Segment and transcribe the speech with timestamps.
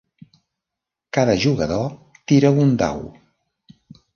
[1.17, 1.85] Cada jugador
[2.33, 3.01] tira un dau.